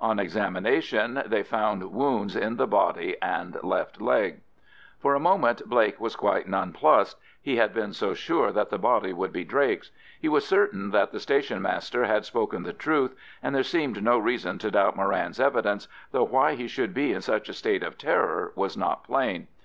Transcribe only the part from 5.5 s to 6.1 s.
Blake